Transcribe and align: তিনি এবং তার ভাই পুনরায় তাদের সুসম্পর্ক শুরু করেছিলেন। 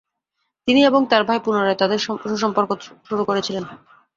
তিনি 0.67 0.79
এবং 0.85 1.01
তার 1.11 1.23
ভাই 1.27 1.39
পুনরায় 1.45 1.79
তাদের 1.81 1.99
সুসম্পর্ক 2.23 2.69
শুরু 3.07 3.23
করেছিলেন। 3.29 3.63